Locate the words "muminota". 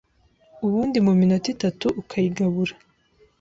1.05-1.47